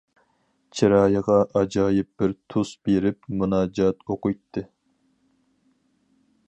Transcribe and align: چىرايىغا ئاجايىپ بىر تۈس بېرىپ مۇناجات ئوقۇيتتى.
چىرايىغا 0.77 1.35
ئاجايىپ 1.59 2.09
بىر 2.21 2.33
تۈس 2.55 2.73
بېرىپ 2.89 3.31
مۇناجات 3.43 4.03
ئوقۇيتتى. 4.09 4.65